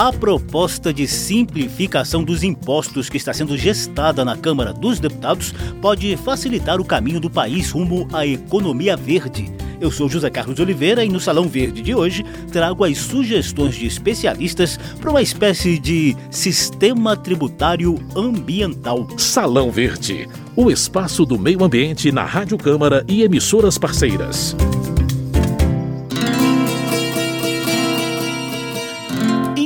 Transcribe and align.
A 0.00 0.10
proposta 0.10 0.94
de 0.94 1.06
simplificação 1.06 2.24
dos 2.24 2.42
impostos 2.42 3.10
que 3.10 3.18
está 3.18 3.34
sendo 3.34 3.54
gestada 3.54 4.24
na 4.24 4.34
Câmara 4.34 4.72
dos 4.72 4.98
Deputados 4.98 5.52
pode 5.78 6.16
facilitar 6.16 6.80
o 6.80 6.84
caminho 6.86 7.20
do 7.20 7.28
país 7.28 7.70
rumo 7.70 8.08
à 8.10 8.26
economia 8.26 8.96
verde. 8.96 9.52
Eu 9.78 9.90
sou 9.90 10.08
José 10.08 10.30
Carlos 10.30 10.58
Oliveira 10.58 11.04
e 11.04 11.10
no 11.10 11.20
Salão 11.20 11.46
Verde 11.46 11.82
de 11.82 11.94
hoje 11.94 12.24
trago 12.50 12.82
as 12.82 12.96
sugestões 12.96 13.74
de 13.74 13.84
especialistas 13.84 14.78
para 14.98 15.10
uma 15.10 15.20
espécie 15.20 15.78
de 15.78 16.16
sistema 16.30 17.14
tributário 17.14 17.96
ambiental. 18.16 19.06
Salão 19.18 19.70
Verde, 19.70 20.26
o 20.56 20.70
espaço 20.70 21.26
do 21.26 21.38
meio 21.38 21.62
ambiente 21.62 22.10
na 22.10 22.24
Rádio 22.24 22.56
Câmara 22.56 23.04
e 23.06 23.22
emissoras 23.22 23.76
parceiras. 23.76 24.56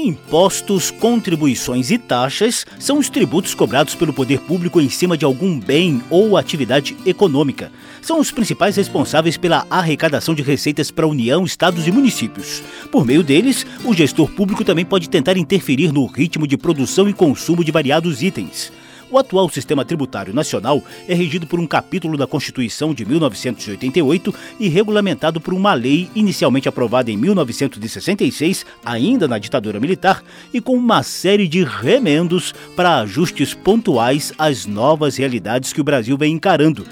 Impostos, 0.05 0.91
contribuições 0.91 1.91
e 1.91 1.97
taxas 1.97 2.67
são 2.79 2.99
os 2.99 3.09
tributos 3.09 3.55
cobrados 3.55 3.95
pelo 3.95 4.13
poder 4.13 4.39
público 4.41 4.79
em 4.79 4.91
cima 4.91 5.17
de 5.17 5.25
algum 5.25 5.59
bem 5.59 6.03
ou 6.11 6.37
atividade 6.37 6.95
econômica. 7.07 7.73
São 8.03 8.21
os 8.21 8.31
principais 8.31 8.77
responsáveis 8.77 9.39
pela 9.39 9.67
arrecadação 9.71 10.35
de 10.35 10.43
receitas 10.43 10.91
para 10.91 11.07
a 11.07 11.09
União, 11.09 11.43
estados 11.43 11.87
e 11.87 11.91
municípios. 11.91 12.63
Por 12.93 13.07
meio 13.07 13.23
deles, 13.23 13.67
o 13.83 13.95
gestor 13.95 14.29
público 14.31 14.63
também 14.63 14.85
pode 14.85 15.09
tentar 15.09 15.39
interferir 15.39 15.91
no 15.91 16.05
ritmo 16.05 16.47
de 16.47 16.59
produção 16.59 17.09
e 17.09 17.15
consumo 17.15 17.65
de 17.65 17.73
variados 17.73 18.23
itens. 18.23 18.71
O 19.11 19.19
atual 19.19 19.49
sistema 19.49 19.85
tributário 19.85 20.35
nacional 20.35 20.83
é 21.07 21.15
regido 21.15 21.47
por 21.47 21.61
um 21.61 21.67
capítulo 21.67 22.17
da 22.17 22.27
Constituição 22.27 22.95
de 22.95 23.05
1988 23.05 24.35
e 24.59 24.69
regulamentado 24.69 25.41
por 25.41 25.55
uma 25.55 25.75
lei 25.75 26.09
inicialmente 26.15 26.69
aprovada 26.69 27.11
em 27.11 27.17
1966, 27.17 28.65
ainda 28.85 29.29
na 29.29 29.39
ditadura 29.39 29.79
militar, 29.79 30.23
e 30.53 30.61
com 30.61 30.77
uma 30.77 31.03
série 31.03 31.47
de 31.47 31.63
remendos 31.63 32.55
para 32.75 33.01
ajustes 33.01 33.55
pontuais 33.55 34.33
às 34.39 34.67
novas 34.67 35.17
realidades 35.17 35.73
que 35.73 35.81
o 35.81 35.85
Brasil 35.85 36.17
vem 36.17 36.33
encarando. 36.33 36.87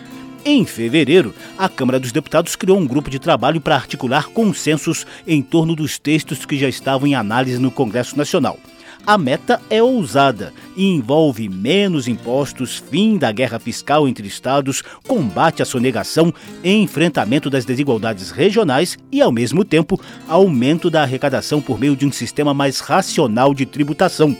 Em 0.44 0.64
fevereiro, 0.64 1.32
a 1.56 1.68
Câmara 1.68 2.00
dos 2.00 2.10
Deputados 2.10 2.56
criou 2.56 2.76
um 2.76 2.86
grupo 2.86 3.08
de 3.08 3.20
trabalho 3.20 3.60
para 3.60 3.76
articular 3.76 4.26
consensos 4.28 5.06
em 5.24 5.40
torno 5.40 5.76
dos 5.76 5.98
textos 5.98 6.44
que 6.44 6.58
já 6.58 6.68
estavam 6.68 7.06
em 7.06 7.14
análise 7.14 7.58
no 7.58 7.70
Congresso 7.70 8.18
Nacional. 8.18 8.58
A 9.04 9.18
meta 9.18 9.60
é 9.68 9.82
ousada 9.82 10.52
e 10.76 10.86
envolve 10.86 11.48
menos 11.48 12.06
impostos, 12.06 12.76
fim 12.88 13.18
da 13.18 13.32
guerra 13.32 13.58
fiscal 13.58 14.06
entre 14.06 14.28
estados, 14.28 14.80
combate 15.08 15.60
à 15.60 15.64
sonegação, 15.64 16.32
enfrentamento 16.62 17.50
das 17.50 17.64
desigualdades 17.64 18.30
regionais 18.30 18.96
e, 19.10 19.20
ao 19.20 19.32
mesmo 19.32 19.64
tempo, 19.64 20.00
aumento 20.28 20.88
da 20.88 21.02
arrecadação 21.02 21.60
por 21.60 21.80
meio 21.80 21.96
de 21.96 22.06
um 22.06 22.12
sistema 22.12 22.54
mais 22.54 22.78
racional 22.78 23.52
de 23.52 23.66
tributação. 23.66 24.36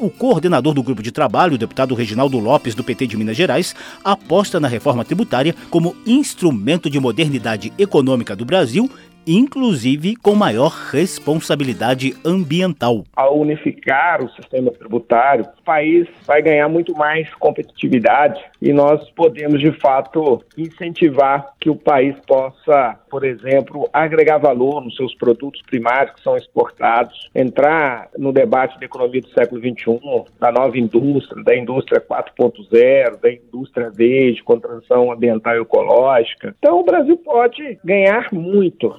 O 0.00 0.08
coordenador 0.08 0.72
do 0.72 0.82
grupo 0.82 1.02
de 1.02 1.10
trabalho, 1.10 1.54
o 1.54 1.58
deputado 1.58 1.94
Reginaldo 1.94 2.38
Lopes, 2.38 2.74
do 2.74 2.84
PT 2.84 3.08
de 3.08 3.16
Minas 3.16 3.36
Gerais, 3.36 3.74
aposta 4.04 4.60
na 4.60 4.68
reforma 4.68 5.04
tributária 5.04 5.54
como 5.68 5.96
instrumento 6.06 6.88
de 6.88 7.00
modernidade 7.00 7.72
econômica 7.76 8.34
do 8.36 8.44
Brasil 8.44 8.88
inclusive 9.28 10.16
com 10.16 10.34
maior 10.34 10.70
responsabilidade 10.90 12.14
ambiental. 12.24 13.04
Ao 13.14 13.38
unificar 13.38 14.24
o 14.24 14.30
sistema 14.30 14.70
tributário, 14.70 15.44
o 15.44 15.62
país 15.62 16.08
vai 16.26 16.40
ganhar 16.40 16.68
muito 16.68 16.94
mais 16.94 17.32
competitividade 17.34 18.42
e 18.62 18.72
nós 18.72 19.08
podemos, 19.10 19.60
de 19.60 19.70
fato, 19.72 20.42
incentivar 20.56 21.52
que 21.60 21.68
o 21.68 21.76
país 21.76 22.16
possa, 22.26 22.98
por 23.10 23.24
exemplo, 23.24 23.88
agregar 23.92 24.38
valor 24.38 24.82
nos 24.82 24.96
seus 24.96 25.14
produtos 25.14 25.60
primários 25.62 26.14
que 26.14 26.22
são 26.22 26.36
exportados, 26.36 27.28
entrar 27.34 28.08
no 28.16 28.32
debate 28.32 28.78
da 28.80 28.86
economia 28.86 29.20
do 29.20 29.28
século 29.28 29.60
XXI, 29.60 30.24
da 30.40 30.50
nova 30.50 30.78
indústria, 30.78 31.42
da 31.44 31.54
indústria 31.54 32.00
4.0, 32.00 33.20
da 33.20 33.30
indústria 33.30 33.90
verde, 33.90 34.42
com 34.42 34.58
transição 34.58 35.12
ambiental 35.12 35.54
e 35.56 35.60
ecológica. 35.60 36.54
Então, 36.58 36.80
o 36.80 36.84
Brasil 36.84 37.16
pode 37.18 37.78
ganhar 37.84 38.28
muito. 38.32 38.96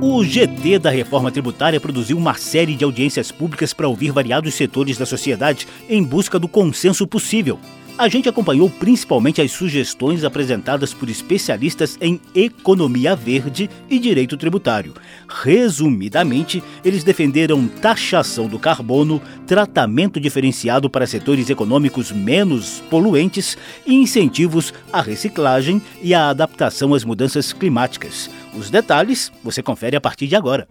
O 0.00 0.24
GT 0.24 0.78
da 0.78 0.90
reforma 0.90 1.32
tributária 1.32 1.80
produziu 1.80 2.16
uma 2.16 2.34
série 2.34 2.76
de 2.76 2.84
audiências 2.84 3.32
públicas 3.32 3.72
para 3.72 3.88
ouvir 3.88 4.12
variados 4.12 4.54
setores 4.54 4.96
da 4.96 5.04
sociedade 5.04 5.66
em 5.88 6.02
busca 6.02 6.38
do 6.38 6.46
consenso 6.46 7.06
possível. 7.06 7.58
A 7.98 8.08
gente 8.08 8.28
acompanhou 8.28 8.70
principalmente 8.70 9.40
as 9.42 9.52
sugestões 9.52 10.24
apresentadas 10.24 10.94
por 10.94 11.08
especialistas 11.10 11.98
em 12.00 12.20
economia 12.34 13.14
verde 13.14 13.68
e 13.88 13.98
direito 13.98 14.36
tributário. 14.36 14.94
Resumidamente, 15.28 16.62
eles 16.84 17.04
defenderam 17.04 17.68
taxação 17.68 18.48
do 18.48 18.58
carbono, 18.58 19.20
tratamento 19.46 20.18
diferenciado 20.18 20.88
para 20.88 21.06
setores 21.06 21.50
econômicos 21.50 22.10
menos 22.10 22.82
poluentes 22.88 23.56
e 23.86 23.94
incentivos 23.94 24.72
à 24.92 25.02
reciclagem 25.02 25.80
e 26.02 26.14
à 26.14 26.30
adaptação 26.30 26.94
às 26.94 27.04
mudanças 27.04 27.52
climáticas. 27.52 28.30
Os 28.54 28.70
detalhes 28.70 29.30
você 29.44 29.62
confere 29.62 29.96
a 29.96 30.00
partir 30.00 30.26
de 30.26 30.34
agora. 30.34 30.66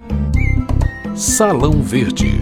Salão 1.16 1.82
Verde. 1.82 2.42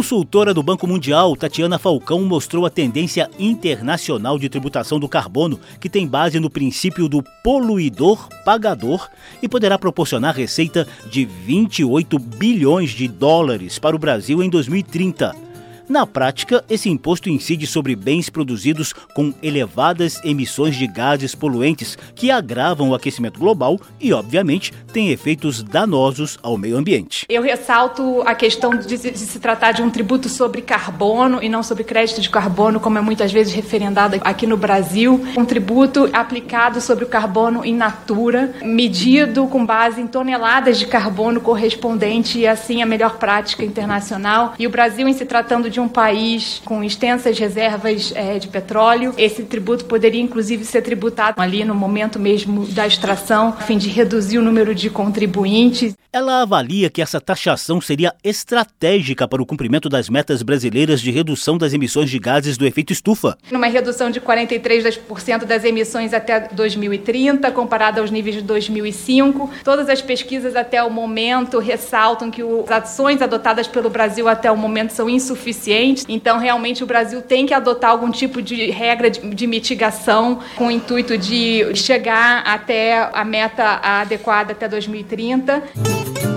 Consultora 0.00 0.54
do 0.54 0.62
Banco 0.62 0.86
Mundial, 0.86 1.36
Tatiana 1.36 1.78
Falcão 1.78 2.24
mostrou 2.24 2.64
a 2.64 2.70
tendência 2.70 3.28
internacional 3.38 4.38
de 4.38 4.48
tributação 4.48 4.98
do 4.98 5.06
carbono, 5.06 5.60
que 5.78 5.90
tem 5.90 6.06
base 6.06 6.40
no 6.40 6.48
princípio 6.48 7.06
do 7.06 7.22
poluidor 7.44 8.26
pagador 8.42 9.10
e 9.42 9.46
poderá 9.46 9.78
proporcionar 9.78 10.34
receita 10.34 10.88
de 11.10 11.26
28 11.26 12.18
bilhões 12.18 12.92
de 12.92 13.06
dólares 13.06 13.78
para 13.78 13.94
o 13.94 13.98
Brasil 13.98 14.42
em 14.42 14.48
2030. 14.48 15.49
Na 15.90 16.06
prática, 16.06 16.64
esse 16.70 16.88
imposto 16.88 17.28
incide 17.28 17.66
sobre 17.66 17.96
bens 17.96 18.30
produzidos 18.30 18.92
com 19.12 19.34
elevadas 19.42 20.24
emissões 20.24 20.76
de 20.76 20.86
gases 20.86 21.34
poluentes 21.34 21.98
que 22.14 22.30
agravam 22.30 22.90
o 22.90 22.94
aquecimento 22.94 23.40
global 23.40 23.76
e, 23.98 24.12
obviamente, 24.12 24.72
têm 24.92 25.10
efeitos 25.10 25.64
danosos 25.64 26.38
ao 26.44 26.56
meio 26.56 26.76
ambiente. 26.76 27.26
Eu 27.28 27.42
ressalto 27.42 28.22
a 28.24 28.36
questão 28.36 28.70
de, 28.70 28.96
de 28.96 29.18
se 29.18 29.40
tratar 29.40 29.72
de 29.72 29.82
um 29.82 29.90
tributo 29.90 30.28
sobre 30.28 30.62
carbono 30.62 31.42
e 31.42 31.48
não 31.48 31.60
sobre 31.60 31.82
crédito 31.82 32.20
de 32.20 32.30
carbono, 32.30 32.78
como 32.78 32.96
é 32.96 33.00
muitas 33.00 33.32
vezes 33.32 33.52
referendado 33.52 34.20
aqui 34.20 34.46
no 34.46 34.56
Brasil. 34.56 35.20
Um 35.36 35.44
tributo 35.44 36.08
aplicado 36.12 36.80
sobre 36.80 37.02
o 37.02 37.08
carbono 37.08 37.64
in 37.64 37.74
natura, 37.74 38.54
medido 38.62 39.48
com 39.48 39.66
base 39.66 40.00
em 40.00 40.06
toneladas 40.06 40.78
de 40.78 40.86
carbono 40.86 41.40
correspondente 41.40 42.38
e, 42.38 42.46
assim, 42.46 42.80
a 42.80 42.86
melhor 42.86 43.16
prática 43.16 43.64
internacional. 43.64 44.54
E 44.56 44.68
o 44.68 44.70
Brasil, 44.70 45.08
em 45.08 45.12
se 45.12 45.26
tratando 45.26 45.68
de 45.68 45.79
um 45.80 45.88
país 45.88 46.60
com 46.64 46.82
extensas 46.84 47.38
reservas 47.38 48.12
é, 48.14 48.38
de 48.38 48.48
petróleo, 48.48 49.14
esse 49.16 49.42
tributo 49.44 49.84
poderia 49.84 50.20
inclusive 50.20 50.64
ser 50.64 50.82
tributado 50.82 51.40
ali 51.40 51.64
no 51.64 51.74
momento 51.74 52.18
mesmo 52.18 52.66
da 52.66 52.86
extração, 52.86 53.48
a 53.48 53.62
fim 53.62 53.78
de 53.78 53.88
reduzir 53.88 54.38
o 54.38 54.42
número 54.42 54.74
de 54.74 54.90
contribuintes. 54.90 55.94
Ela 56.12 56.42
avalia 56.42 56.90
que 56.90 57.00
essa 57.00 57.20
taxação 57.20 57.80
seria 57.80 58.12
estratégica 58.24 59.28
para 59.28 59.40
o 59.40 59.46
cumprimento 59.46 59.88
das 59.88 60.08
metas 60.08 60.42
brasileiras 60.42 61.00
de 61.00 61.12
redução 61.12 61.56
das 61.56 61.72
emissões 61.72 62.10
de 62.10 62.18
gases 62.18 62.58
do 62.58 62.66
efeito 62.66 62.92
estufa. 62.92 63.38
Numa 63.48 63.68
redução 63.68 64.10
de 64.10 64.20
43% 64.20 65.44
das 65.44 65.64
emissões 65.64 66.12
até 66.12 66.48
2030, 66.48 67.52
comparada 67.52 68.00
aos 68.00 68.10
níveis 68.10 68.34
de 68.34 68.42
2005. 68.42 69.50
Todas 69.62 69.88
as 69.88 70.02
pesquisas 70.02 70.56
até 70.56 70.82
o 70.82 70.90
momento 70.90 71.60
ressaltam 71.60 72.28
que 72.28 72.42
as 72.42 72.70
ações 72.70 73.22
adotadas 73.22 73.68
pelo 73.68 73.88
Brasil 73.88 74.28
até 74.28 74.50
o 74.50 74.56
momento 74.56 74.90
são 74.90 75.08
insuficientes. 75.08 75.69
Então, 76.08 76.38
realmente, 76.38 76.82
o 76.82 76.86
Brasil 76.86 77.22
tem 77.22 77.46
que 77.46 77.54
adotar 77.54 77.90
algum 77.90 78.10
tipo 78.10 78.42
de 78.42 78.70
regra 78.70 79.10
de, 79.10 79.20
de 79.20 79.46
mitigação 79.46 80.40
com 80.56 80.66
o 80.66 80.70
intuito 80.70 81.16
de 81.16 81.74
chegar 81.74 82.42
até 82.46 83.08
a 83.12 83.24
meta 83.24 83.80
adequada 83.82 84.52
até 84.52 84.68
2030. 84.68 86.29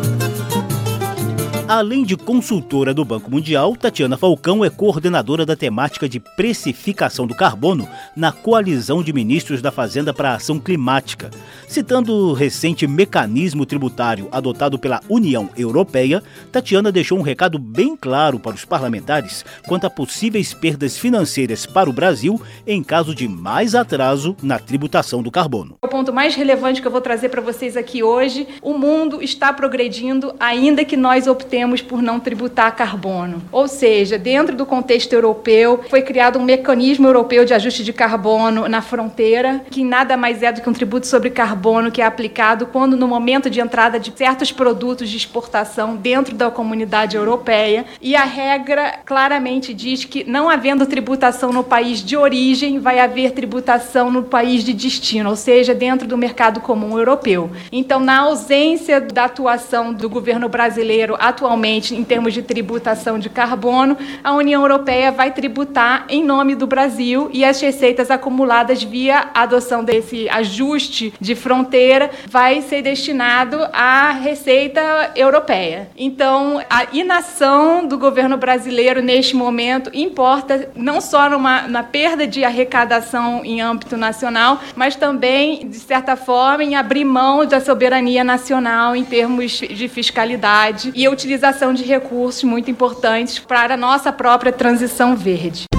Além 1.65 2.03
de 2.03 2.17
consultora 2.17 2.93
do 2.93 3.05
Banco 3.05 3.31
Mundial, 3.31 3.73
Tatiana 3.77 4.17
Falcão 4.17 4.65
é 4.65 4.69
coordenadora 4.69 5.45
da 5.45 5.55
temática 5.55 6.09
de 6.09 6.19
precificação 6.19 7.25
do 7.25 7.33
carbono 7.33 7.87
na 8.17 8.33
Coalizão 8.33 9.01
de 9.01 9.13
Ministros 9.13 9.61
da 9.61 9.71
Fazenda 9.71 10.13
para 10.13 10.31
a 10.31 10.35
Ação 10.35 10.59
Climática. 10.59 11.31
Citando 11.65 12.13
o 12.13 12.33
recente 12.33 12.85
mecanismo 12.85 13.65
tributário 13.65 14.27
adotado 14.29 14.77
pela 14.77 14.99
União 15.07 15.49
Europeia, 15.57 16.21
Tatiana 16.51 16.91
deixou 16.91 17.17
um 17.17 17.21
recado 17.21 17.57
bem 17.57 17.95
claro 17.95 18.39
para 18.39 18.55
os 18.55 18.65
parlamentares 18.65 19.45
quanto 19.65 19.87
a 19.87 19.89
possíveis 19.89 20.53
perdas 20.53 20.97
financeiras 20.97 21.65
para 21.65 21.89
o 21.89 21.93
Brasil 21.93 22.41
em 22.67 22.83
caso 22.83 23.15
de 23.15 23.25
mais 23.25 23.73
atraso 23.73 24.35
na 24.43 24.59
tributação 24.59 25.23
do 25.23 25.31
carbono. 25.31 25.77
O 25.81 25.87
ponto 25.87 26.11
mais 26.11 26.35
relevante 26.35 26.81
que 26.81 26.87
eu 26.87 26.91
vou 26.91 27.01
trazer 27.01 27.29
para 27.29 27.41
vocês 27.41 27.77
aqui 27.77 28.03
hoje: 28.03 28.45
o 28.61 28.77
mundo 28.77 29.21
está 29.21 29.53
progredindo, 29.53 30.35
ainda 30.41 30.83
que 30.83 30.97
nós 30.97 31.25
optemos 31.25 31.52
temos 31.53 31.83
por 31.83 32.01
não 32.01 32.19
tributar 32.19 32.75
carbono. 32.75 33.39
Ou 33.51 33.67
seja, 33.67 34.17
dentro 34.17 34.55
do 34.55 34.65
contexto 34.65 35.13
europeu, 35.13 35.83
foi 35.87 36.01
criado 36.01 36.39
um 36.39 36.43
mecanismo 36.43 37.07
europeu 37.07 37.45
de 37.45 37.53
ajuste 37.53 37.83
de 37.83 37.93
carbono 37.93 38.67
na 38.67 38.81
fronteira, 38.81 39.61
que 39.69 39.83
nada 39.83 40.17
mais 40.17 40.41
é 40.41 40.51
do 40.51 40.61
que 40.61 40.67
um 40.67 40.73
tributo 40.73 41.05
sobre 41.05 41.29
carbono 41.29 41.91
que 41.91 42.01
é 42.01 42.05
aplicado 42.07 42.65
quando 42.65 42.97
no 42.97 43.07
momento 43.07 43.51
de 43.51 43.59
entrada 43.61 43.99
de 43.99 44.11
certos 44.17 44.51
produtos 44.51 45.07
de 45.07 45.15
exportação 45.15 45.95
dentro 45.95 46.33
da 46.33 46.49
comunidade 46.49 47.15
europeia. 47.15 47.85
E 48.01 48.15
a 48.15 48.23
regra 48.23 48.95
claramente 49.05 49.75
diz 49.75 50.05
que 50.05 50.23
não 50.23 50.49
havendo 50.49 50.87
tributação 50.87 51.53
no 51.53 51.63
país 51.63 52.03
de 52.03 52.17
origem, 52.17 52.79
vai 52.79 52.99
haver 52.99 53.29
tributação 53.29 54.09
no 54.09 54.23
país 54.23 54.63
de 54.63 54.73
destino, 54.73 55.29
ou 55.29 55.35
seja, 55.35 55.75
dentro 55.75 56.07
do 56.07 56.17
mercado 56.17 56.61
comum 56.61 56.97
europeu. 56.97 57.51
Então, 57.71 57.99
na 57.99 58.21
ausência 58.21 58.99
da 58.99 59.25
atuação 59.25 59.93
do 59.93 60.09
governo 60.09 60.49
brasileiro 60.49 61.15
atualmente 61.19 61.42
em 61.91 62.03
termos 62.03 62.33
de 62.33 62.41
tributação 62.41 63.19
de 63.19 63.29
carbono, 63.29 63.97
a 64.23 64.33
União 64.33 64.61
Europeia 64.61 65.11
vai 65.11 65.31
tributar 65.31 66.05
em 66.09 66.23
nome 66.23 66.55
do 66.55 66.65
Brasil 66.65 67.29
e 67.33 67.43
as 67.43 67.59
receitas 67.59 68.09
acumuladas 68.09 68.83
via 68.83 69.29
adoção 69.33 69.83
desse 69.83 70.29
ajuste 70.29 71.13
de 71.19 71.35
fronteira 71.35 72.09
vai 72.29 72.61
ser 72.61 72.81
destinado 72.81 73.57
à 73.73 74.11
receita 74.11 75.11
europeia. 75.15 75.89
Então, 75.97 76.61
a 76.69 76.87
inação 76.93 77.85
do 77.85 77.97
governo 77.97 78.37
brasileiro 78.37 79.01
neste 79.01 79.35
momento 79.35 79.89
importa 79.93 80.69
não 80.75 81.01
só 81.01 81.29
numa, 81.29 81.67
na 81.67 81.83
perda 81.83 82.25
de 82.25 82.43
arrecadação 82.43 83.43
em 83.43 83.61
âmbito 83.61 83.97
nacional, 83.97 84.59
mas 84.75 84.95
também, 84.95 85.67
de 85.67 85.77
certa 85.77 86.15
forma, 86.15 86.63
em 86.63 86.75
abrir 86.75 87.05
mão 87.05 87.45
da 87.45 87.59
soberania 87.59 88.23
nacional 88.23 88.95
em 88.95 89.03
termos 89.03 89.51
de 89.51 89.87
fiscalidade 89.87 90.91
e 90.95 91.05
a 91.05 91.09
utilização 91.33 91.73
de 91.73 91.83
recursos 91.83 92.43
muito 92.43 92.69
importantes 92.69 93.39
para 93.39 93.73
a 93.73 93.77
nossa 93.77 94.11
própria 94.11 94.51
transição 94.51 95.15
verde. 95.15 95.72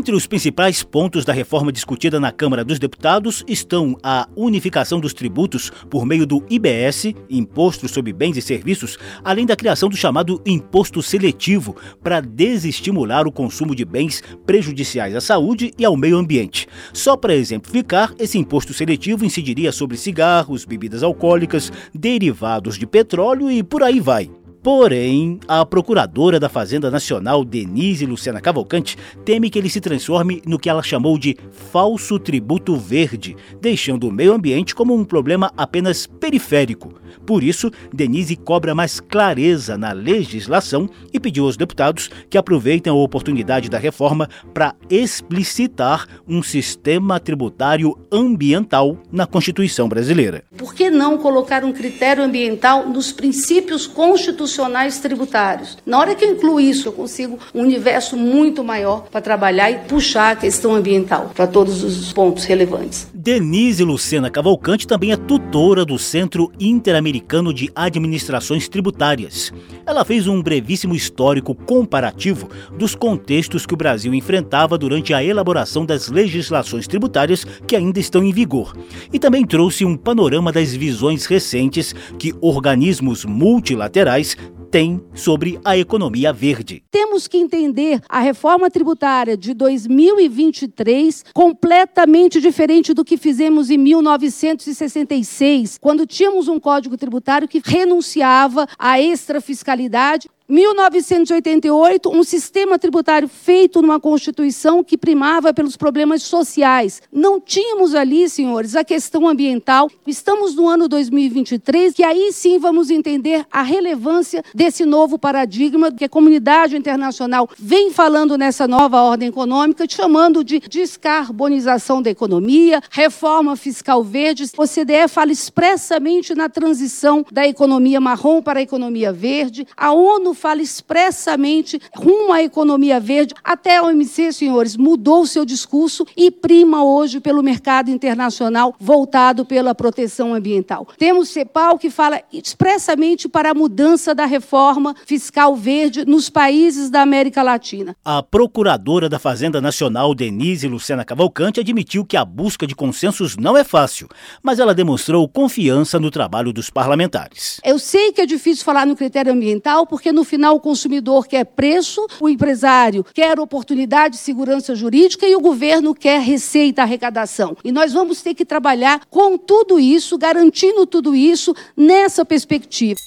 Entre 0.00 0.14
os 0.14 0.26
principais 0.26 0.82
pontos 0.82 1.26
da 1.26 1.32
reforma 1.34 1.70
discutida 1.70 2.18
na 2.18 2.32
Câmara 2.32 2.64
dos 2.64 2.78
Deputados 2.78 3.44
estão 3.46 3.98
a 4.02 4.26
unificação 4.34 4.98
dos 4.98 5.12
tributos 5.12 5.70
por 5.90 6.06
meio 6.06 6.26
do 6.26 6.42
IBS, 6.48 7.12
Imposto 7.28 7.86
sobre 7.86 8.10
Bens 8.10 8.34
e 8.38 8.40
Serviços, 8.40 8.96
além 9.22 9.44
da 9.44 9.54
criação 9.54 9.90
do 9.90 9.96
chamado 9.98 10.40
Imposto 10.46 11.02
Seletivo, 11.02 11.76
para 12.02 12.22
desestimular 12.22 13.26
o 13.26 13.32
consumo 13.32 13.74
de 13.74 13.84
bens 13.84 14.22
prejudiciais 14.46 15.14
à 15.14 15.20
saúde 15.20 15.70
e 15.76 15.84
ao 15.84 15.98
meio 15.98 16.16
ambiente. 16.16 16.66
Só 16.94 17.14
para 17.14 17.36
exemplificar, 17.36 18.14
esse 18.18 18.38
imposto 18.38 18.72
seletivo 18.72 19.22
incidiria 19.26 19.70
sobre 19.70 19.98
cigarros, 19.98 20.64
bebidas 20.64 21.02
alcoólicas, 21.02 21.70
derivados 21.94 22.78
de 22.78 22.86
petróleo 22.86 23.50
e 23.50 23.62
por 23.62 23.82
aí 23.82 24.00
vai. 24.00 24.30
Porém, 24.62 25.40
a 25.48 25.64
procuradora 25.64 26.38
da 26.38 26.50
Fazenda 26.50 26.90
Nacional, 26.90 27.46
Denise 27.46 28.04
Luciana 28.04 28.42
Cavalcante, 28.42 28.94
teme 29.24 29.48
que 29.48 29.58
ele 29.58 29.70
se 29.70 29.80
transforme 29.80 30.42
no 30.44 30.58
que 30.58 30.68
ela 30.68 30.82
chamou 30.82 31.18
de 31.18 31.34
falso 31.72 32.18
tributo 32.18 32.76
verde, 32.76 33.34
deixando 33.58 34.06
o 34.06 34.12
meio 34.12 34.34
ambiente 34.34 34.74
como 34.74 34.94
um 34.94 35.02
problema 35.02 35.50
apenas 35.56 36.06
periférico. 36.06 36.92
Por 37.26 37.42
isso, 37.42 37.70
Denise 37.92 38.36
cobra 38.36 38.74
mais 38.74 39.00
clareza 39.00 39.78
na 39.78 39.92
legislação 39.92 40.90
e 41.10 41.18
pediu 41.18 41.46
aos 41.46 41.56
deputados 41.56 42.10
que 42.28 42.36
aproveitem 42.36 42.90
a 42.90 42.94
oportunidade 42.94 43.70
da 43.70 43.78
reforma 43.78 44.28
para 44.52 44.74
explicitar 44.90 46.06
um 46.28 46.42
sistema 46.42 47.18
tributário 47.18 47.98
ambiental 48.12 48.98
na 49.10 49.26
Constituição 49.26 49.88
brasileira. 49.88 50.44
Por 50.54 50.74
que 50.74 50.90
não 50.90 51.16
colocar 51.16 51.64
um 51.64 51.72
critério 51.72 52.22
ambiental 52.22 52.86
nos 52.86 53.10
princípios 53.10 53.86
constitucionais? 53.86 54.49
Constitucionais 54.50 54.98
tributários. 54.98 55.78
Na 55.86 55.98
hora 55.98 56.14
que 56.14 56.24
eu 56.24 56.32
incluo 56.32 56.60
isso, 56.60 56.88
eu 56.88 56.92
consigo 56.92 57.38
um 57.54 57.62
universo 57.62 58.16
muito 58.16 58.64
maior 58.64 59.04
para 59.10 59.20
trabalhar 59.20 59.70
e 59.70 59.78
puxar 59.80 60.32
a 60.32 60.36
questão 60.36 60.74
ambiental 60.74 61.30
para 61.34 61.46
todos 61.46 61.82
os 61.82 62.12
pontos 62.12 62.44
relevantes. 62.44 63.08
Denise 63.14 63.84
Lucena 63.84 64.30
Cavalcante 64.30 64.86
também 64.86 65.12
é 65.12 65.16
tutora 65.16 65.84
do 65.84 65.98
Centro 65.98 66.50
Interamericano 66.58 67.54
de 67.54 67.70
Administrações 67.74 68.68
Tributárias. 68.68 69.52
Ela 69.86 70.04
fez 70.04 70.26
um 70.26 70.42
brevíssimo 70.42 70.94
histórico 70.94 71.54
comparativo 71.54 72.48
dos 72.76 72.94
contextos 72.94 73.66
que 73.66 73.74
o 73.74 73.76
Brasil 73.76 74.14
enfrentava 74.14 74.76
durante 74.76 75.14
a 75.14 75.22
elaboração 75.22 75.84
das 75.84 76.08
legislações 76.08 76.86
tributárias 76.86 77.44
que 77.66 77.76
ainda 77.76 78.00
estão 78.00 78.24
em 78.24 78.32
vigor. 78.32 78.74
E 79.12 79.18
também 79.18 79.44
trouxe 79.44 79.84
um 79.84 79.96
panorama 79.96 80.50
das 80.50 80.74
visões 80.74 81.26
recentes 81.26 81.94
que 82.18 82.34
organismos 82.40 83.24
multilaterais 83.24 84.36
tem 84.70 85.02
sobre 85.14 85.58
a 85.64 85.76
economia 85.76 86.32
verde. 86.32 86.84
Temos 86.90 87.26
que 87.26 87.36
entender 87.36 88.00
a 88.08 88.20
reforma 88.20 88.70
tributária 88.70 89.36
de 89.36 89.52
2023 89.52 91.24
completamente 91.34 92.40
diferente 92.40 92.94
do 92.94 93.04
que 93.04 93.16
fizemos 93.16 93.68
em 93.70 93.78
1966, 93.78 95.78
quando 95.80 96.06
tínhamos 96.06 96.46
um 96.46 96.60
código 96.60 96.96
tributário 96.96 97.48
que 97.48 97.60
renunciava 97.64 98.68
à 98.78 99.00
extrafiscalidade 99.00 100.28
1988, 100.50 102.10
um 102.10 102.24
sistema 102.24 102.76
tributário 102.76 103.28
feito 103.28 103.80
numa 103.80 104.00
Constituição 104.00 104.82
que 104.82 104.98
primava 104.98 105.54
pelos 105.54 105.76
problemas 105.76 106.24
sociais. 106.24 107.00
Não 107.12 107.40
tínhamos 107.40 107.94
ali, 107.94 108.28
senhores, 108.28 108.74
a 108.74 108.82
questão 108.82 109.28
ambiental. 109.28 109.88
Estamos 110.04 110.56
no 110.56 110.68
ano 110.68 110.88
2023, 110.88 111.94
que 111.94 112.02
aí 112.02 112.32
sim 112.32 112.58
vamos 112.58 112.90
entender 112.90 113.46
a 113.48 113.62
relevância 113.62 114.42
desse 114.52 114.84
novo 114.84 115.16
paradigma 115.16 115.92
que 115.92 116.04
a 116.04 116.08
comunidade 116.08 116.76
internacional 116.76 117.48
vem 117.56 117.92
falando 117.92 118.36
nessa 118.36 118.66
nova 118.66 119.00
ordem 119.02 119.28
econômica, 119.28 119.86
chamando 119.88 120.42
de 120.42 120.58
descarbonização 120.58 122.02
da 122.02 122.10
economia, 122.10 122.82
reforma 122.90 123.54
fiscal 123.54 124.02
verde. 124.02 124.50
O 124.58 124.66
CDE 124.66 125.06
fala 125.06 125.30
expressamente 125.30 126.34
na 126.34 126.48
transição 126.48 127.24
da 127.30 127.46
economia 127.46 128.00
marrom 128.00 128.42
para 128.42 128.58
a 128.58 128.62
economia 128.62 129.12
verde. 129.12 129.64
A 129.76 129.92
ONU 129.92 130.34
fala 130.40 130.62
expressamente 130.62 131.80
rumo 131.94 132.32
à 132.32 132.42
economia 132.42 132.98
verde. 132.98 133.34
Até 133.44 133.76
a 133.76 133.82
OMC, 133.82 134.32
senhores, 134.32 134.76
mudou 134.76 135.22
o 135.22 135.26
seu 135.26 135.44
discurso 135.44 136.06
e 136.16 136.30
prima 136.30 136.82
hoje 136.82 137.20
pelo 137.20 137.42
mercado 137.42 137.90
internacional 137.90 138.74
voltado 138.80 139.44
pela 139.44 139.74
proteção 139.74 140.34
ambiental. 140.34 140.88
Temos 140.98 141.28
CEPAL 141.28 141.78
que 141.78 141.90
fala 141.90 142.22
expressamente 142.32 143.28
para 143.28 143.50
a 143.50 143.54
mudança 143.54 144.14
da 144.14 144.24
reforma 144.24 144.94
fiscal 145.04 145.54
verde 145.54 146.06
nos 146.06 146.30
países 146.30 146.88
da 146.88 147.02
América 147.02 147.42
Latina. 147.42 147.94
A 148.02 148.22
procuradora 148.22 149.08
da 149.08 149.18
Fazenda 149.18 149.60
Nacional, 149.60 150.14
Denise 150.14 150.66
Luciana 150.66 151.04
Cavalcante, 151.04 151.60
admitiu 151.60 152.04
que 152.04 152.16
a 152.16 152.24
busca 152.24 152.66
de 152.66 152.74
consensos 152.74 153.36
não 153.36 153.56
é 153.56 153.64
fácil, 153.64 154.08
mas 154.42 154.58
ela 154.58 154.74
demonstrou 154.74 155.28
confiança 155.28 156.00
no 156.00 156.10
trabalho 156.10 156.52
dos 156.52 156.70
parlamentares. 156.70 157.60
Eu 157.62 157.78
sei 157.78 158.12
que 158.12 158.22
é 158.22 158.26
difícil 158.26 158.64
falar 158.64 158.86
no 158.86 158.96
critério 158.96 159.32
ambiental, 159.32 159.86
porque 159.86 160.12
no 160.12 160.24
final 160.30 160.54
o 160.54 160.60
consumidor 160.60 161.26
quer 161.26 161.44
preço, 161.44 162.06
o 162.20 162.28
empresário 162.28 163.04
quer 163.12 163.40
oportunidade, 163.40 164.16
segurança 164.16 164.76
jurídica 164.76 165.26
e 165.26 165.34
o 165.34 165.40
governo 165.40 165.92
quer 165.92 166.20
receita, 166.20 166.82
arrecadação. 166.82 167.56
E 167.64 167.72
nós 167.72 167.92
vamos 167.92 168.22
ter 168.22 168.32
que 168.34 168.44
trabalhar 168.44 169.02
com 169.10 169.36
tudo 169.36 169.80
isso, 169.80 170.16
garantindo 170.16 170.86
tudo 170.86 171.16
isso 171.16 171.52
nessa 171.76 172.24
perspectiva. 172.24 173.00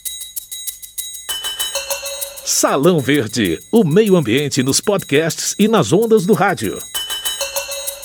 Salão 2.45 2.99
Verde, 2.99 3.57
o 3.71 3.85
meio 3.85 4.17
ambiente 4.17 4.61
nos 4.61 4.81
podcasts 4.81 5.55
e 5.57 5.69
nas 5.69 5.93
ondas 5.93 6.25
do 6.25 6.33
rádio. 6.33 6.77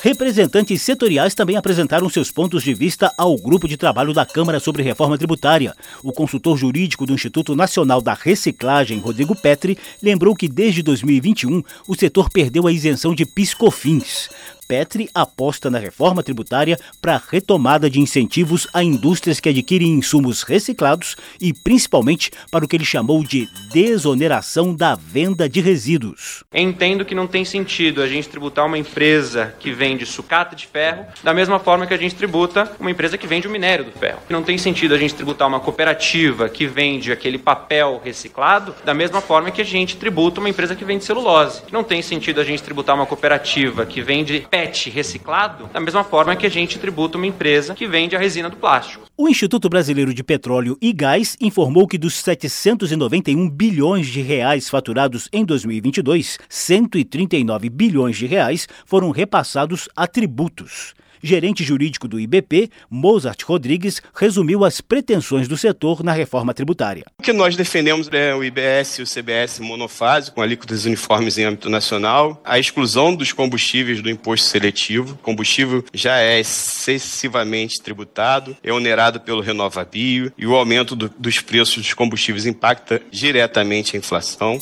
Representantes 0.00 0.80
setoriais 0.80 1.34
também 1.34 1.56
apresentaram 1.56 2.08
seus 2.08 2.30
pontos 2.30 2.62
de 2.62 2.72
vista 2.72 3.12
ao 3.18 3.36
grupo 3.36 3.66
de 3.66 3.76
trabalho 3.76 4.14
da 4.14 4.24
Câmara 4.24 4.60
sobre 4.60 4.82
reforma 4.82 5.18
tributária. 5.18 5.74
O 6.04 6.12
consultor 6.12 6.56
jurídico 6.56 7.04
do 7.04 7.12
Instituto 7.12 7.56
Nacional 7.56 8.00
da 8.00 8.14
Reciclagem, 8.14 9.00
Rodrigo 9.00 9.34
Petri, 9.34 9.76
lembrou 10.00 10.36
que 10.36 10.46
desde 10.46 10.82
2021 10.82 11.64
o 11.88 11.96
setor 11.96 12.30
perdeu 12.30 12.68
a 12.68 12.72
isenção 12.72 13.12
de 13.12 13.26
piscofins. 13.26 14.28
Petri 14.68 15.08
aposta 15.14 15.70
na 15.70 15.78
reforma 15.78 16.22
tributária 16.22 16.78
para 17.00 17.16
a 17.16 17.22
retomada 17.30 17.88
de 17.88 18.00
incentivos 18.00 18.68
a 18.74 18.84
indústrias 18.84 19.40
que 19.40 19.48
adquirem 19.48 19.94
insumos 19.94 20.42
reciclados 20.42 21.16
e 21.40 21.54
principalmente 21.54 22.30
para 22.50 22.66
o 22.66 22.68
que 22.68 22.76
ele 22.76 22.84
chamou 22.84 23.24
de 23.24 23.48
desoneração 23.72 24.74
da 24.74 24.94
venda 24.94 25.48
de 25.48 25.62
resíduos. 25.62 26.44
Entendo 26.52 27.06
que 27.06 27.14
não 27.14 27.26
tem 27.26 27.46
sentido 27.46 28.02
a 28.02 28.06
gente 28.06 28.28
tributar 28.28 28.66
uma 28.66 28.76
empresa 28.76 29.54
que 29.58 29.72
vende 29.72 30.04
sucata 30.04 30.54
de 30.54 30.66
ferro 30.66 31.06
da 31.24 31.32
mesma 31.32 31.58
forma 31.58 31.86
que 31.86 31.94
a 31.94 31.98
gente 31.98 32.14
tributa 32.14 32.70
uma 32.78 32.90
empresa 32.90 33.16
que 33.16 33.26
vende 33.26 33.48
o 33.48 33.50
minério 33.50 33.86
do 33.86 33.92
ferro. 33.92 34.20
Não 34.28 34.42
tem 34.42 34.58
sentido 34.58 34.94
a 34.94 34.98
gente 34.98 35.14
tributar 35.14 35.48
uma 35.48 35.60
cooperativa 35.60 36.46
que 36.50 36.66
vende 36.66 37.10
aquele 37.10 37.38
papel 37.38 38.02
reciclado 38.04 38.74
da 38.84 38.92
mesma 38.92 39.22
forma 39.22 39.50
que 39.50 39.62
a 39.62 39.64
gente 39.64 39.96
tributa 39.96 40.40
uma 40.40 40.50
empresa 40.50 40.76
que 40.76 40.84
vende 40.84 41.04
celulose. 41.06 41.62
Não 41.72 41.82
tem 41.82 42.02
sentido 42.02 42.38
a 42.38 42.44
gente 42.44 42.62
tributar 42.62 42.94
uma 42.94 43.06
cooperativa 43.06 43.86
que 43.86 44.02
vende 44.02 44.46
PET 44.58 44.90
reciclado, 44.90 45.70
da 45.72 45.78
mesma 45.78 46.02
forma 46.02 46.34
que 46.34 46.44
a 46.44 46.48
gente 46.48 46.80
tributa 46.80 47.16
uma 47.16 47.26
empresa 47.26 47.76
que 47.76 47.86
vende 47.86 48.16
a 48.16 48.18
resina 48.18 48.50
do 48.50 48.56
plástico. 48.56 49.04
O 49.16 49.28
Instituto 49.28 49.68
Brasileiro 49.68 50.12
de 50.12 50.24
Petróleo 50.24 50.76
e 50.82 50.92
Gás 50.92 51.36
informou 51.40 51.86
que 51.86 51.96
dos 51.96 52.14
791 52.14 53.48
bilhões 53.48 54.08
de 54.08 54.20
reais 54.20 54.68
faturados 54.68 55.28
em 55.32 55.44
2022, 55.44 56.40
139 56.48 57.70
bilhões 57.70 58.16
de 58.16 58.26
reais 58.26 58.66
foram 58.84 59.12
repassados 59.12 59.88
a 59.94 60.08
tributos. 60.08 60.94
Gerente 61.22 61.64
jurídico 61.64 62.08
do 62.08 62.20
IBP, 62.20 62.70
Mozart 62.90 63.42
Rodrigues, 63.44 64.00
resumiu 64.14 64.64
as 64.64 64.80
pretensões 64.80 65.48
do 65.48 65.56
setor 65.56 66.02
na 66.02 66.12
reforma 66.12 66.54
tributária. 66.54 67.04
O 67.18 67.22
que 67.22 67.32
nós 67.32 67.56
defendemos 67.56 68.08
é 68.12 68.34
o 68.34 68.44
IBS 68.44 68.98
e 68.98 69.02
o 69.02 69.06
CBS 69.06 69.60
monofásico, 69.60 70.36
com 70.36 70.42
alíquotas 70.42 70.84
uniformes 70.84 71.38
em 71.38 71.44
âmbito 71.44 71.68
nacional, 71.68 72.40
a 72.44 72.58
exclusão 72.58 73.14
dos 73.14 73.32
combustíveis 73.32 74.00
do 74.00 74.10
imposto 74.10 74.48
seletivo. 74.48 75.14
O 75.14 75.18
combustível 75.18 75.84
já 75.92 76.18
é 76.18 76.38
excessivamente 76.38 77.80
tributado, 77.80 78.56
é 78.62 78.72
onerado 78.72 79.20
pelo 79.20 79.40
Renovabio 79.40 80.32
e 80.36 80.46
o 80.46 80.54
aumento 80.54 80.94
do, 80.94 81.08
dos 81.18 81.40
preços 81.40 81.76
dos 81.78 81.94
combustíveis 81.94 82.46
impacta 82.46 83.00
diretamente 83.10 83.96
a 83.96 83.98
inflação. 83.98 84.58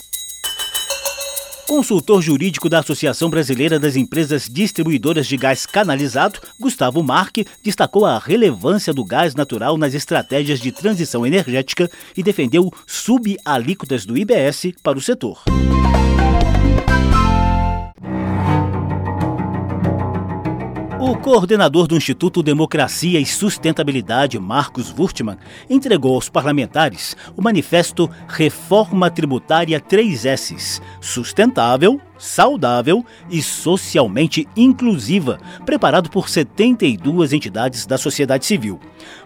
Consultor 1.67 2.23
jurídico 2.23 2.69
da 2.69 2.79
Associação 2.79 3.29
Brasileira 3.29 3.77
das 3.77 3.97
Empresas 3.97 4.49
Distribuidoras 4.49 5.27
de 5.27 5.37
Gás 5.37 5.67
Canalizado, 5.67 6.39
Gustavo 6.61 7.03
Marque, 7.03 7.45
destacou 7.61 8.07
a 8.07 8.21
relevância 8.21 8.95
do 8.95 9.05
gás 9.05 9.35
natural 9.35 9.77
nas 9.77 9.93
estratégias 9.93 10.61
de 10.61 10.71
transição 10.71 11.27
energética 11.27 11.91
e 12.17 12.23
defendeu 12.23 12.73
subalíquotas 12.87 14.07
do 14.07 14.17
IBS 14.17 14.73
para 14.81 14.97
o 14.97 15.03
setor. 15.03 15.43
O 21.09 21.17
coordenador 21.17 21.87
do 21.87 21.97
Instituto 21.97 22.43
Democracia 22.43 23.21
e 23.21 23.25
Sustentabilidade, 23.25 24.41
Marcos 24.41 24.91
Wurtmann, 24.91 25.39
entregou 25.71 26.17
aos 26.17 26.29
parlamentares 26.29 27.17
o 27.37 27.41
manifesto 27.41 28.11
Reforma 28.27 29.09
Tributária 29.09 29.81
3S 29.81 30.83
Sustentável, 31.01 32.01
saudável 32.19 33.05
e 33.31 33.43
socialmente 33.43 34.47
inclusiva, 34.57 35.39
preparado 35.65 36.11
por 36.11 36.29
72 36.29 37.33
entidades 37.33 37.87
da 37.87 37.99
sociedade 37.99 38.47
civil. 38.47 38.81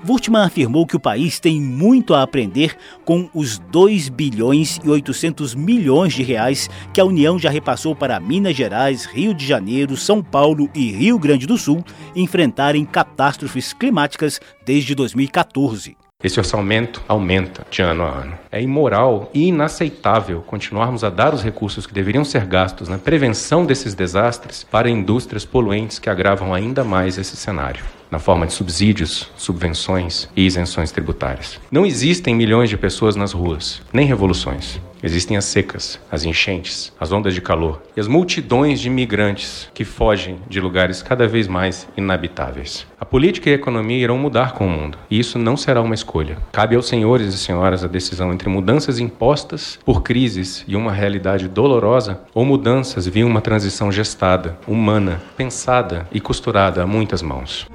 Wurtmann 0.06 0.47
afirmou 0.47 0.87
que 0.87 0.97
o 0.97 1.00
país 1.00 1.38
tem 1.38 1.61
muito 1.61 2.14
a 2.14 2.23
aprender 2.23 2.76
com 3.04 3.28
os 3.35 3.59
2 3.59 4.09
bilhões 4.09 4.78
e 4.82 4.88
800 4.88 5.54
milhões 5.54 6.12
de 6.12 6.23
reais 6.23 6.68
que 6.92 7.00
a 7.00 7.04
União 7.04 7.38
já 7.38 7.50
repassou 7.50 7.94
para 7.94 8.20
Minas 8.20 8.56
Gerais, 8.56 9.04
Rio 9.04 9.35
de 9.35 9.47
Janeiro, 9.47 9.97
São 9.97 10.23
Paulo 10.23 10.68
e 10.75 10.90
Rio 10.90 11.18
Grande 11.18 11.47
do 11.47 11.59
Sul 11.59 11.85
enfrentarem 12.14 12.85
catástrofes 12.85 13.73
climáticas 13.73 14.40
desde 14.64 14.94
2014. 14.94 16.00
Esse 16.23 16.39
orçamento 16.39 17.03
aumenta 17.09 17.67
de 17.71 17.81
ano 17.81 18.05
a 18.05 18.09
ano. 18.09 18.39
É 18.53 18.61
imoral 18.61 19.31
e 19.33 19.47
inaceitável 19.47 20.43
continuarmos 20.43 21.03
a 21.03 21.09
dar 21.09 21.33
os 21.33 21.43
recursos 21.43 21.87
que 21.87 21.95
deveriam 21.95 22.25
ser 22.25 22.45
gastos 22.45 22.91
na 22.91 22.99
prevenção 22.99 23.65
desses 23.65 23.95
desastres 23.95 24.62
para 24.62 24.91
indústrias 24.91 25.47
poluentes 25.47 25.99
que 25.99 26.11
agravam 26.11 26.53
ainda 26.53 26.85
mais 26.85 27.17
esse 27.17 27.37
cenário 27.37 27.85
na 28.11 28.19
forma 28.19 28.47
de 28.47 28.53
subsídios, 28.53 29.31
subvenções 29.37 30.29
e 30.35 30.45
isenções 30.45 30.91
tributárias. 30.91 31.61
Não 31.71 31.87
existem 31.87 32.35
milhões 32.35 32.69
de 32.69 32.77
pessoas 32.77 33.15
nas 33.15 33.33
ruas, 33.33 33.81
nem 33.93 34.05
revoluções. 34.05 34.81
Existem 35.02 35.37
as 35.37 35.47
secas, 35.47 35.99
as 36.11 36.25
enchentes, 36.25 36.92
as 37.00 37.11
ondas 37.12 37.35
de 37.35 37.40
calor 37.40 37.83
e 37.97 38.00
as 38.00 38.07
multidões 38.07 38.80
de 38.80 38.88
imigrantes 38.88 39.69
que 39.73 39.85
fogem 39.85 40.38
de 40.49 40.61
lugares 40.61 41.02
cada 41.02 41.26
vez 41.26 41.49
mais 41.49 41.88
inabitáveis. 41.97 42.87
A 42.99 43.04
política 43.04 43.49
e 43.49 43.52
a 43.52 43.57
economia 43.57 43.97
irão 43.97 44.19
mudar 44.19 44.52
com 44.52 44.66
o 44.66 44.71
mundo, 44.71 44.99
e 45.11 45.19
isso 45.19 45.38
não 45.38 45.57
será 45.57 45.80
uma 45.80 45.95
escolha. 45.95 46.37
Cabe 46.52 46.76
aos 46.76 46.87
senhores 46.87 47.33
e 47.35 47.38
senhoras 47.38 47.83
a 47.83 47.88
decisão 47.88 48.33
entre 48.33 48.49
mudanças 48.49 48.99
impostas 48.99 49.78
por 49.85 50.02
crises 50.02 50.64
e 50.69 50.76
uma 50.76 50.92
realidade 50.92 51.49
dolorosa 51.49 52.21
ou 52.35 52.45
mudanças 52.45 53.07
via 53.07 53.26
uma 53.26 53.40
transição 53.40 53.90
gestada, 53.90 54.59
humana, 54.66 55.23
pensada 55.37 56.07
e 56.12 56.21
costurada 56.21 56.83
a 56.83 56.87
muitas 56.87 57.23
mãos. 57.23 57.66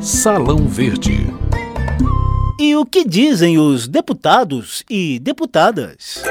Salão 0.00 0.66
Verde. 0.68 1.45
E 2.58 2.74
o 2.74 2.86
que 2.86 3.04
dizem 3.04 3.58
os 3.58 3.86
deputados 3.86 4.82
e 4.88 5.18
deputadas? 5.18 6.22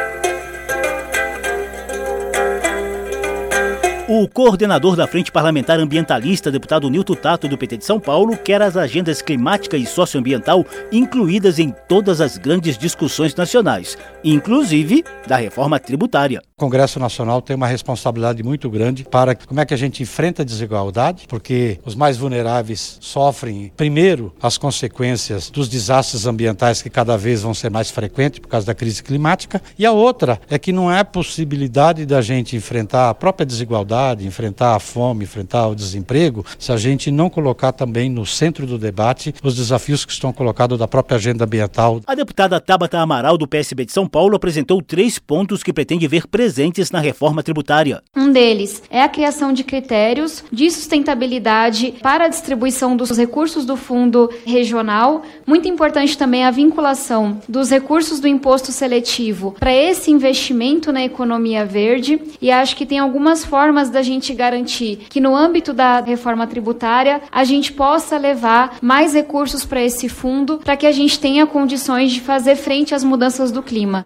O 4.07 4.27
coordenador 4.27 4.95
da 4.95 5.07
Frente 5.07 5.31
Parlamentar 5.31 5.79
Ambientalista, 5.79 6.51
deputado 6.51 6.87
Nilton 6.91 7.15
Tato, 7.15 7.47
do 7.47 7.57
PT 7.57 7.77
de 7.77 7.85
São 7.85 7.99
Paulo, 7.99 8.37
quer 8.37 8.61
as 8.61 8.77
agendas 8.77 9.19
climática 9.19 9.75
e 9.75 9.83
socioambiental 9.83 10.63
incluídas 10.91 11.57
em 11.57 11.73
todas 11.87 12.21
as 12.21 12.37
grandes 12.37 12.77
discussões 12.77 13.33
nacionais, 13.33 13.97
inclusive 14.23 15.03
da 15.25 15.37
reforma 15.37 15.79
tributária. 15.79 16.39
O 16.55 16.61
Congresso 16.61 16.99
Nacional 16.99 17.41
tem 17.41 17.55
uma 17.55 17.65
responsabilidade 17.65 18.43
muito 18.43 18.69
grande 18.69 19.03
para 19.03 19.33
como 19.33 19.59
é 19.59 19.65
que 19.65 19.73
a 19.73 19.77
gente 19.77 20.03
enfrenta 20.03 20.43
a 20.43 20.45
desigualdade, 20.45 21.25
porque 21.27 21.79
os 21.83 21.95
mais 21.95 22.15
vulneráveis 22.15 22.99
sofrem, 23.01 23.73
primeiro, 23.75 24.31
as 24.39 24.55
consequências 24.55 25.49
dos 25.49 25.67
desastres 25.67 26.27
ambientais 26.27 26.79
que 26.79 26.91
cada 26.91 27.17
vez 27.17 27.41
vão 27.41 27.55
ser 27.55 27.71
mais 27.71 27.89
frequentes 27.89 28.37
por 28.37 28.49
causa 28.49 28.67
da 28.67 28.75
crise 28.75 29.01
climática, 29.01 29.59
e 29.79 29.85
a 29.85 29.91
outra 29.91 30.39
é 30.47 30.59
que 30.59 30.71
não 30.71 30.91
é 30.91 31.03
possibilidade 31.03 32.05
da 32.05 32.21
gente 32.21 32.55
enfrentar 32.55 33.09
a 33.09 33.13
própria 33.15 33.47
desigualdade 33.47 33.94
desigualdade, 33.95 34.27
enfrentar 34.27 34.75
a 34.75 34.79
fome, 34.79 35.23
enfrentar 35.23 35.67
o 35.67 35.75
desemprego, 35.75 36.45
se 36.59 36.71
a 36.71 36.77
gente 36.77 37.09
não 37.09 37.29
colocar 37.29 37.71
também 37.71 38.09
no 38.09 38.25
centro 38.25 38.65
do 38.65 38.77
debate 38.77 39.33
os 39.41 39.55
desafios 39.55 40.05
que 40.05 40.11
estão 40.11 40.33
colocados 40.33 40.77
da 40.77 40.87
própria 40.87 41.15
agenda 41.15 41.45
ambiental. 41.45 42.01
A 42.05 42.15
deputada 42.15 42.59
Tabata 42.59 42.99
Amaral, 42.99 43.37
do 43.37 43.47
PSB 43.47 43.85
de 43.85 43.91
São 43.91 44.07
Paulo, 44.07 44.35
apresentou 44.35 44.81
três 44.81 45.17
pontos 45.17 45.63
que 45.63 45.73
pretende 45.73 46.07
ver 46.07 46.27
presentes 46.27 46.91
na 46.91 46.99
reforma 46.99 47.41
tributária. 47.41 48.01
Um 48.15 48.31
deles 48.31 48.83
é 48.89 49.01
a 49.01 49.09
criação 49.09 49.53
de 49.53 49.63
critérios 49.63 50.43
de 50.51 50.69
sustentabilidade 50.69 51.93
para 52.01 52.25
a 52.25 52.29
distribuição 52.29 52.97
dos 52.97 53.11
recursos 53.17 53.65
do 53.65 53.77
fundo 53.77 54.29
regional. 54.45 55.23
Muito 55.45 55.67
importante 55.67 56.17
também 56.17 56.43
a 56.43 56.51
vinculação 56.51 57.39
dos 57.47 57.69
recursos 57.69 58.19
do 58.19 58.27
imposto 58.27 58.71
seletivo 58.71 59.55
para 59.59 59.73
esse 59.73 60.11
investimento 60.11 60.91
na 60.91 61.03
economia 61.03 61.65
verde. 61.65 62.19
E 62.41 62.51
acho 62.51 62.75
que 62.75 62.85
tem 62.85 62.99
algumas 62.99 63.45
formas 63.45 63.84
formas 63.85 63.89
da 63.89 64.01
gente 64.01 64.33
garantir 64.33 65.07
que 65.09 65.19
no 65.19 65.35
âmbito 65.35 65.73
da 65.73 66.01
reforma 66.01 66.47
tributária 66.47 67.21
a 67.31 67.43
gente 67.43 67.71
possa 67.71 68.17
levar 68.17 68.77
mais 68.81 69.13
recursos 69.13 69.65
para 69.65 69.83
esse 69.83 70.09
fundo 70.09 70.59
para 70.63 70.77
que 70.77 70.87
a 70.87 70.91
gente 70.91 71.19
tenha 71.19 71.45
condições 71.45 72.11
de 72.11 72.21
fazer 72.21 72.55
frente 72.55 72.95
às 72.95 73.03
mudanças 73.03 73.51
do 73.51 73.61
clima. 73.61 74.05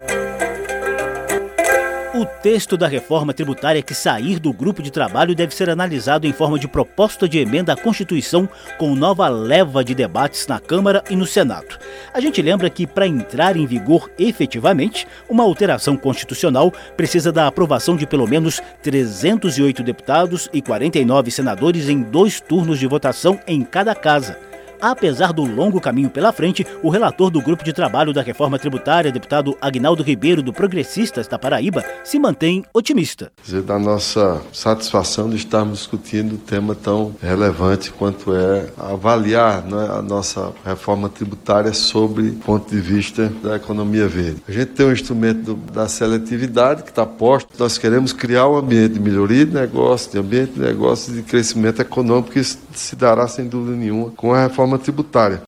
O 2.20 2.26
texto 2.26 2.76
da 2.76 2.86
reforma 2.86 3.32
tributária 3.32 3.80
que 3.80 3.94
sair 3.94 4.38
do 4.38 4.52
grupo 4.52 4.82
de 4.82 4.90
trabalho 4.90 5.34
deve 5.34 5.54
ser 5.54 5.70
analisado 5.70 6.26
em 6.26 6.34
forma 6.34 6.58
de 6.58 6.68
proposta 6.68 7.26
de 7.26 7.38
emenda 7.38 7.72
à 7.72 7.76
Constituição 7.78 8.46
com 8.76 8.94
nova 8.94 9.26
leva 9.26 9.82
de 9.82 9.94
debates 9.94 10.46
na 10.46 10.60
Câmara 10.60 11.02
e 11.08 11.16
no 11.16 11.24
Senado. 11.24 11.78
A 12.12 12.20
gente 12.20 12.42
lembra 12.42 12.68
que, 12.68 12.86
para 12.86 13.06
entrar 13.06 13.56
em 13.56 13.64
vigor 13.64 14.10
efetivamente, 14.18 15.08
uma 15.30 15.44
alteração 15.44 15.96
constitucional 15.96 16.70
precisa 16.94 17.32
da 17.32 17.46
aprovação 17.46 17.96
de 17.96 18.06
pelo 18.06 18.28
menos 18.28 18.60
308 18.82 19.82
deputados 19.82 20.46
e 20.52 20.60
49 20.60 21.30
senadores 21.30 21.88
em 21.88 22.02
dois 22.02 22.38
turnos 22.38 22.78
de 22.78 22.86
votação 22.86 23.40
em 23.46 23.62
cada 23.62 23.94
casa. 23.94 24.49
Apesar 24.80 25.32
do 25.32 25.44
longo 25.44 25.80
caminho 25.80 26.08
pela 26.08 26.32
frente, 26.32 26.66
o 26.82 26.88
relator 26.88 27.30
do 27.30 27.42
grupo 27.42 27.62
de 27.62 27.72
trabalho 27.72 28.12
da 28.12 28.22
reforma 28.22 28.58
tributária, 28.58 29.12
deputado 29.12 29.56
Agnaldo 29.60 30.02
Ribeiro, 30.02 30.42
do 30.42 30.52
Progressistas 30.52 31.28
da 31.28 31.38
Paraíba, 31.38 31.84
se 32.02 32.18
mantém 32.18 32.64
otimista. 32.72 33.30
Dizer 33.44 33.62
da 33.62 33.78
nossa 33.78 34.40
satisfação 34.52 35.28
de 35.28 35.36
estarmos 35.36 35.80
discutindo 35.80 36.34
um 36.34 36.38
tema 36.38 36.74
tão 36.74 37.14
relevante 37.20 37.90
quanto 37.90 38.34
é 38.34 38.68
avaliar 38.78 39.64
né, 39.64 39.88
a 39.90 40.02
nossa 40.02 40.52
reforma 40.64 41.08
tributária 41.08 41.72
sobre 41.72 42.28
o 42.28 42.34
ponto 42.36 42.70
de 42.70 42.80
vista 42.80 43.30
da 43.42 43.56
economia 43.56 44.08
verde. 44.08 44.42
A 44.48 44.52
gente 44.52 44.72
tem 44.72 44.86
um 44.86 44.92
instrumento 44.92 45.54
da 45.54 45.88
seletividade 45.88 46.82
que 46.82 46.90
está 46.90 47.04
posto. 47.04 47.48
Nós 47.58 47.76
queremos 47.76 48.12
criar 48.12 48.48
um 48.48 48.56
ambiente 48.56 48.94
de 48.94 49.00
melhoria 49.00 49.44
de 49.44 49.52
negócio, 49.52 50.10
de 50.10 50.18
ambiente 50.18 50.52
de 50.52 50.60
negócio 50.60 51.12
e 51.12 51.16
de 51.16 51.22
crescimento 51.22 51.80
econômico 51.82 52.30
que 52.30 52.42
se 52.42 52.96
dará 52.96 53.26
sem 53.28 53.46
dúvida 53.46 53.76
nenhuma 53.76 54.10
com 54.10 54.32
a 54.32 54.40
reforma 54.70 54.78
tributária. 54.78 55.42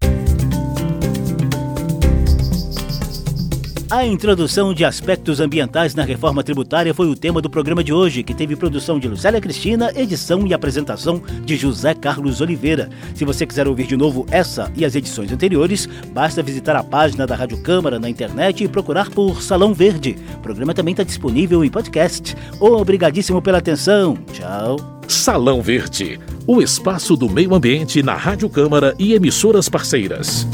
A 3.92 4.06
introdução 4.06 4.72
de 4.72 4.86
aspectos 4.86 5.38
ambientais 5.38 5.94
na 5.94 6.02
reforma 6.02 6.42
tributária 6.42 6.94
foi 6.94 7.08
o 7.08 7.14
tema 7.14 7.42
do 7.42 7.50
programa 7.50 7.84
de 7.84 7.92
hoje, 7.92 8.22
que 8.22 8.32
teve 8.32 8.56
produção 8.56 8.98
de 8.98 9.06
Lucélia 9.06 9.38
Cristina, 9.38 9.92
edição 9.94 10.46
e 10.46 10.54
apresentação 10.54 11.22
de 11.44 11.56
José 11.58 11.92
Carlos 11.92 12.40
Oliveira. 12.40 12.88
Se 13.14 13.22
você 13.22 13.44
quiser 13.44 13.68
ouvir 13.68 13.86
de 13.86 13.94
novo 13.94 14.24
essa 14.30 14.72
e 14.74 14.86
as 14.86 14.94
edições 14.94 15.30
anteriores, 15.30 15.86
basta 16.10 16.42
visitar 16.42 16.74
a 16.74 16.82
página 16.82 17.26
da 17.26 17.36
Rádio 17.36 17.62
Câmara 17.62 17.98
na 17.98 18.08
internet 18.08 18.64
e 18.64 18.68
procurar 18.68 19.10
por 19.10 19.42
Salão 19.42 19.74
Verde. 19.74 20.16
O 20.36 20.38
programa 20.38 20.72
também 20.72 20.92
está 20.92 21.02
disponível 21.02 21.62
em 21.62 21.68
podcast. 21.68 22.34
Obrigadíssimo 22.58 23.42
pela 23.42 23.58
atenção. 23.58 24.16
Tchau. 24.32 24.76
Salão 25.06 25.60
Verde, 25.60 26.18
o 26.46 26.62
espaço 26.62 27.14
do 27.14 27.28
meio 27.28 27.54
ambiente 27.54 28.02
na 28.02 28.14
Rádio 28.14 28.48
Câmara 28.48 28.94
e 28.98 29.12
emissoras 29.12 29.68
parceiras. 29.68 30.46